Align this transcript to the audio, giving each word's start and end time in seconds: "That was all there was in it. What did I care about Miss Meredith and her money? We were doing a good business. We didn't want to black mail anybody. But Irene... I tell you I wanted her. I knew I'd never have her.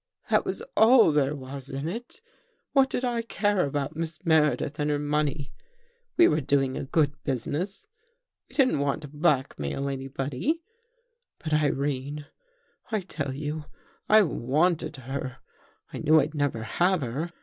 "That 0.31 0.45
was 0.45 0.63
all 0.75 1.11
there 1.11 1.35
was 1.35 1.69
in 1.69 1.87
it. 1.87 2.21
What 2.71 2.89
did 2.89 3.05
I 3.05 3.21
care 3.21 3.67
about 3.67 3.95
Miss 3.95 4.17
Meredith 4.25 4.79
and 4.79 4.89
her 4.89 4.97
money? 4.97 5.53
We 6.17 6.27
were 6.27 6.41
doing 6.41 6.75
a 6.75 6.85
good 6.85 7.23
business. 7.23 7.85
We 8.49 8.55
didn't 8.55 8.79
want 8.79 9.03
to 9.03 9.07
black 9.09 9.59
mail 9.59 9.87
anybody. 9.87 10.63
But 11.37 11.53
Irene... 11.53 12.25
I 12.91 13.01
tell 13.01 13.31
you 13.35 13.65
I 14.09 14.23
wanted 14.23 14.95
her. 14.95 15.37
I 15.93 15.99
knew 15.99 16.19
I'd 16.19 16.33
never 16.33 16.63
have 16.63 17.01
her. 17.01 17.31